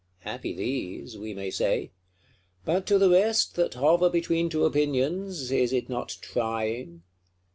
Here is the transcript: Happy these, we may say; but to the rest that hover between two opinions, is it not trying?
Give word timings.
Happy 0.21 0.51
these, 0.51 1.15
we 1.15 1.31
may 1.31 1.51
say; 1.51 1.91
but 2.65 2.87
to 2.87 2.97
the 2.97 3.07
rest 3.11 3.53
that 3.53 3.75
hover 3.75 4.09
between 4.09 4.49
two 4.49 4.65
opinions, 4.65 5.51
is 5.51 5.71
it 5.71 5.89
not 5.89 6.17
trying? 6.21 7.03